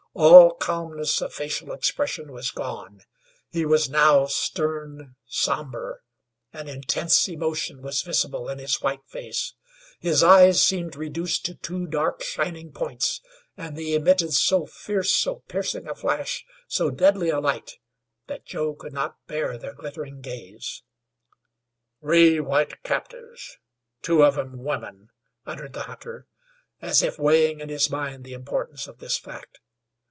All 0.13 0.55
calmness 0.55 1.21
of 1.21 1.33
facial 1.33 1.71
expression 1.71 2.33
was 2.33 2.51
gone; 2.51 2.99
he 3.49 3.65
was 3.65 3.89
now 3.89 4.25
stern, 4.25 5.15
somber. 5.25 6.03
An 6.51 6.67
intense 6.67 7.29
emotion 7.29 7.81
was 7.81 8.01
visible 8.01 8.49
in 8.49 8.59
his 8.59 8.81
white 8.81 9.05
face; 9.07 9.53
his 10.01 10.21
eyes 10.21 10.61
seemed 10.61 10.97
reduced 10.97 11.45
to 11.45 11.55
two 11.55 11.87
dark 11.87 12.23
shining 12.23 12.73
points, 12.73 13.21
and 13.55 13.77
they 13.77 13.93
emitted 13.93 14.33
so 14.33 14.65
fierce, 14.65 15.13
so 15.15 15.43
piercing 15.47 15.87
a 15.87 15.95
flash, 15.95 16.43
so 16.67 16.91
deadly 16.91 17.29
a 17.29 17.39
light, 17.39 17.77
that 18.27 18.45
Joe 18.45 18.73
could 18.75 18.91
not 18.91 19.15
bear 19.27 19.57
their 19.57 19.73
glittering 19.75 20.19
gaze. 20.19 20.83
"Three 22.01 22.41
white 22.41 22.83
captives, 22.83 23.59
two 24.01 24.25
of 24.25 24.37
'em 24.37 24.61
women," 24.61 25.07
uttered 25.45 25.71
the 25.71 25.83
hunter, 25.83 26.27
as 26.81 27.01
if 27.01 27.17
weighing 27.17 27.61
in 27.61 27.69
his 27.69 27.89
mind 27.89 28.25
the 28.25 28.33
importance 28.33 28.87
of 28.89 28.97
this 28.99 29.17
fact. 29.17 29.61